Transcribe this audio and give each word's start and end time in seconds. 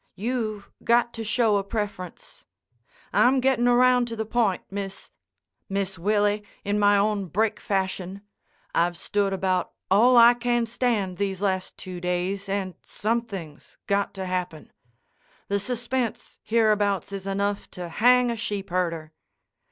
You've 0.15 0.71
got 0.83 1.13
to 1.13 1.23
show 1.23 1.57
a 1.57 1.63
preference. 1.63 2.43
I'm 3.13 3.39
gettin' 3.39 3.67
around 3.67 4.07
to 4.07 4.15
the 4.15 4.25
point, 4.25 4.63
Miss—Miss 4.71 5.99
Willie, 5.99 6.43
in 6.65 6.79
my 6.79 6.97
own 6.97 7.27
brick 7.27 7.59
fashion. 7.59 8.23
I've 8.73 8.97
stood 8.97 9.31
about 9.31 9.73
all 9.91 10.17
I 10.17 10.33
can 10.33 10.65
stand 10.65 11.17
these 11.17 11.39
last 11.39 11.77
two 11.77 12.01
days 12.01 12.49
and 12.49 12.73
somethin's 12.81 13.77
got 13.85 14.15
to 14.15 14.25
happen. 14.25 14.71
The 15.49 15.59
suspense 15.59 16.39
hereabouts 16.41 17.11
is 17.11 17.27
enough 17.27 17.69
to 17.69 17.87
hang 17.89 18.31
a 18.31 18.35
sheepherder. 18.35 19.11